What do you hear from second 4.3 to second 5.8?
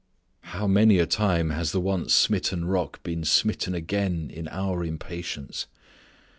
in our impatience!